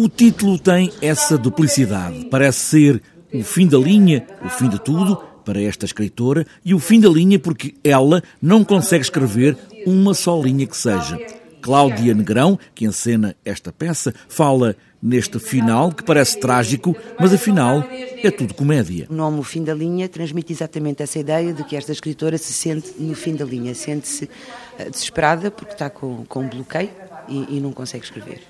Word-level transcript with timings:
O 0.00 0.08
título 0.08 0.60
tem 0.60 0.92
essa 1.02 1.36
duplicidade. 1.36 2.26
Parece 2.26 2.58
ser 2.60 3.02
o 3.34 3.42
fim 3.42 3.66
da 3.66 3.76
linha, 3.76 4.24
o 4.44 4.48
fim 4.48 4.68
de 4.68 4.80
tudo, 4.80 5.16
para 5.44 5.60
esta 5.60 5.84
escritora, 5.84 6.46
e 6.64 6.72
o 6.72 6.78
fim 6.78 7.00
da 7.00 7.08
linha 7.08 7.36
porque 7.36 7.74
ela 7.82 8.22
não 8.40 8.62
consegue 8.62 9.02
escrever 9.02 9.56
uma 9.84 10.14
só 10.14 10.40
linha 10.40 10.68
que 10.68 10.76
seja. 10.76 11.18
Cláudia 11.60 12.14
Negrão, 12.14 12.56
que 12.76 12.84
encena 12.84 13.34
esta 13.44 13.72
peça, 13.72 14.14
fala 14.28 14.76
neste 15.02 15.40
final 15.40 15.90
que 15.90 16.04
parece 16.04 16.38
trágico, 16.38 16.96
mas 17.18 17.34
afinal 17.34 17.82
é 17.90 18.30
tudo 18.30 18.54
comédia. 18.54 19.08
O 19.10 19.14
nome 19.14 19.40
O 19.40 19.42
Fim 19.42 19.64
da 19.64 19.74
Linha 19.74 20.08
transmite 20.08 20.52
exatamente 20.52 21.02
essa 21.02 21.18
ideia 21.18 21.52
de 21.52 21.64
que 21.64 21.74
esta 21.74 21.90
escritora 21.90 22.38
se 22.38 22.52
sente 22.52 22.92
no 23.00 23.16
fim 23.16 23.34
da 23.34 23.44
linha, 23.44 23.74
sente-se 23.74 24.30
eh, 24.78 24.90
desesperada 24.90 25.50
porque 25.50 25.72
está 25.72 25.90
com, 25.90 26.24
com 26.28 26.42
um 26.42 26.48
bloqueio 26.48 26.90
e, 27.28 27.56
e 27.56 27.60
não 27.60 27.72
consegue 27.72 28.04
escrever. 28.04 28.40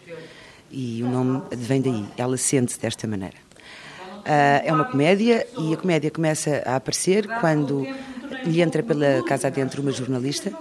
E 0.71 1.03
o 1.03 1.09
nome 1.09 1.43
vem 1.50 1.80
daí, 1.80 2.05
ela 2.16 2.37
sente-se 2.37 2.80
desta 2.80 3.07
maneira. 3.07 3.37
Uh, 4.19 4.61
é 4.65 4.73
uma 4.73 4.84
comédia 4.84 5.47
e 5.59 5.73
a 5.73 5.77
comédia 5.77 6.11
começa 6.11 6.62
a 6.66 6.77
aparecer 6.77 7.27
quando 7.41 7.87
lhe 8.45 8.61
entra 8.61 8.83
pela 8.83 9.23
casa 9.27 9.47
adentro 9.47 9.80
uma 9.80 9.91
jornalista 9.91 10.52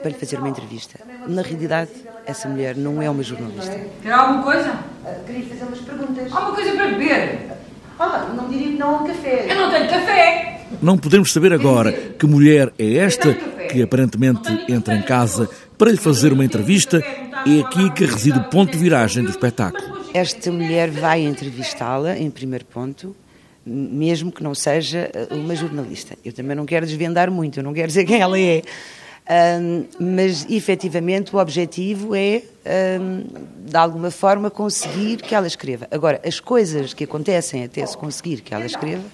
para 0.00 0.10
lhe 0.10 0.16
fazer 0.16 0.38
uma 0.38 0.48
entrevista. 0.48 1.00
Na 1.26 1.42
realidade, 1.42 1.90
essa 2.24 2.48
mulher 2.48 2.76
não 2.76 3.02
é 3.02 3.10
uma 3.10 3.22
jornalista. 3.22 3.76
Quer 4.02 4.12
alguma 4.12 4.44
coisa? 4.44 4.70
Uh, 4.70 5.24
queria 5.26 5.46
fazer 5.46 5.64
umas 5.64 5.80
perguntas. 5.80 6.32
Alguma 6.32 6.54
coisa 6.54 6.72
para 6.72 6.86
beber? 6.88 7.48
Ah, 7.98 8.32
não 8.36 8.48
diria 8.48 8.68
que 8.68 8.78
não 8.78 8.94
a 8.94 9.02
um 9.02 9.06
café. 9.06 9.46
Eu 9.50 9.56
não 9.56 9.70
tenho 9.72 9.90
café. 9.90 10.60
Não 10.80 10.96
podemos 10.96 11.32
saber 11.32 11.52
agora 11.52 11.92
que 11.92 12.26
mulher 12.26 12.72
é 12.78 12.96
esta 12.98 13.34
que 13.34 13.82
aparentemente 13.82 14.48
entra 14.68 14.94
em 14.94 15.02
casa 15.02 15.48
para 15.76 15.90
lhe 15.90 15.96
fazer 15.96 16.32
uma 16.32 16.44
entrevista. 16.44 17.02
É 17.48 17.60
aqui 17.60 17.90
que 17.90 18.04
reside 18.04 18.38
o 18.38 18.44
ponto 18.44 18.72
de 18.72 18.78
viragem 18.78 19.24
do 19.24 19.30
espetáculo. 19.30 20.06
Esta 20.12 20.52
mulher 20.52 20.90
vai 20.90 21.22
entrevistá-la, 21.22 22.18
em 22.18 22.30
primeiro 22.30 22.66
ponto, 22.66 23.16
mesmo 23.64 24.30
que 24.30 24.42
não 24.42 24.54
seja 24.54 25.10
uh, 25.30 25.34
uma 25.34 25.56
jornalista. 25.56 26.14
Eu 26.22 26.30
também 26.34 26.54
não 26.54 26.66
quero 26.66 26.84
desvendar 26.84 27.30
muito, 27.30 27.60
eu 27.60 27.64
não 27.64 27.72
quero 27.72 27.88
dizer 27.88 28.04
quem 28.04 28.20
ela 28.20 28.38
é. 28.38 28.62
Um, 29.30 29.84
mas 29.98 30.46
efetivamente 30.50 31.34
o 31.34 31.38
objetivo 31.38 32.14
é, 32.14 32.42
um, 33.00 33.24
de 33.66 33.76
alguma 33.76 34.10
forma, 34.10 34.50
conseguir 34.50 35.16
que 35.16 35.34
ela 35.34 35.46
escreva. 35.46 35.88
Agora, 35.90 36.20
as 36.26 36.40
coisas 36.40 36.92
que 36.92 37.04
acontecem 37.04 37.64
até 37.64 37.84
se 37.86 37.96
conseguir 37.96 38.42
que 38.42 38.52
ela 38.52 38.66
escreva 38.66 39.04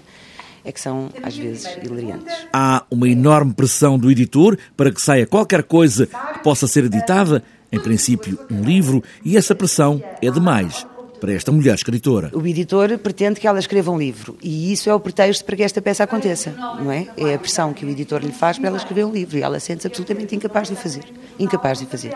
é 0.65 0.73
que 0.73 0.81
são, 0.81 1.09
às 1.23 1.37
vezes, 1.37 1.69
hilariantes. 1.85 2.35
Há 2.53 2.85
uma 2.91 3.09
enorme 3.09 3.55
pressão 3.55 3.97
do 3.97 4.11
editor 4.11 4.59
para 4.77 4.91
que 4.91 5.01
saia 5.01 5.25
qualquer 5.25 5.63
coisa 5.63 6.07
que 6.07 6.39
possa 6.43 6.67
ser 6.67 6.85
editada, 6.85 7.45
em 7.75 7.81
princípio, 7.81 8.39
um 8.49 8.63
livro, 8.63 9.03
e 9.25 9.37
essa 9.37 9.53
pressão 9.53 10.01
é 10.23 10.31
demais 10.31 10.87
para 11.21 11.33
esta 11.33 11.51
mulher 11.51 11.75
escritora. 11.75 12.31
O 12.35 12.47
editor 12.47 12.99
pretende 12.99 13.41
que 13.41 13.49
ela 13.49 13.59
escreva 13.59 13.91
um 13.91 13.99
livro 13.99 14.37
e 14.43 14.73
isso 14.73 14.89
é 14.91 14.95
o 14.95 15.01
pretexto 15.01 15.45
para 15.45 15.57
que 15.57 15.63
esta 15.63 15.81
peça 15.81 16.05
aconteça, 16.05 16.51
não 16.51 16.93
é? 16.93 17.09
É 17.17 17.35
a 17.35 17.39
pressão 17.39 17.73
que 17.73 17.85
o 17.85 17.89
editor 17.89 18.21
lhe 18.21 18.31
faz 18.31 18.59
para 18.59 18.69
ela 18.69 18.77
escrever 18.77 19.05
um 19.05 19.13
livro 19.13 19.39
e 19.39 19.43
ela 19.43 19.59
sente-se 19.59 19.87
absolutamente 19.87 20.37
incapaz 20.37 20.69
de 20.69 20.77
fazer. 20.77 21.05
Incapaz 21.39 21.79
de 21.79 21.87
fazer. 21.87 22.13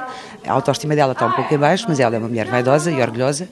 A 0.47 0.53
autoestima 0.53 0.95
dela 0.95 1.13
está 1.13 1.27
um 1.27 1.33
pouco 1.33 1.53
abaixo, 1.55 1.87
mas 1.89 1.99
ela 1.99 2.17
é 2.17 2.19
uma 2.19 2.29
mulher 2.29 2.47
vaidosa 2.47 2.91
e 2.91 3.01
orgulhosa 3.01 3.49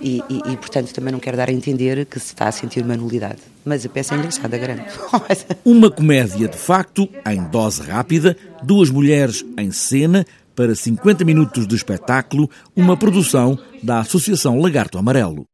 e, 0.00 0.22
e, 0.28 0.52
e 0.52 0.56
portanto, 0.56 0.92
também 0.92 1.12
não 1.12 1.20
quer 1.20 1.36
dar 1.36 1.48
a 1.48 1.52
entender 1.52 2.04
que 2.04 2.18
se 2.18 2.26
está 2.26 2.48
a 2.48 2.52
sentir 2.52 2.82
uma 2.82 2.96
nulidade. 2.96 3.38
Mas 3.64 3.86
a 3.86 3.88
peça 3.88 4.14
é 4.14 4.18
engraçada, 4.18 4.58
grande. 4.58 4.84
uma 5.64 5.90
comédia, 5.90 6.48
de 6.48 6.58
facto, 6.58 7.08
em 7.26 7.42
dose 7.44 7.82
rápida, 7.82 8.36
duas 8.62 8.90
mulheres 8.90 9.44
em 9.56 9.70
cena, 9.70 10.26
para 10.56 10.74
50 10.74 11.24
minutos 11.24 11.66
de 11.66 11.76
espetáculo, 11.76 12.50
uma 12.74 12.96
produção 12.96 13.56
da 13.82 14.00
Associação 14.00 14.58
Lagarto 14.58 14.98
Amarelo. 14.98 15.46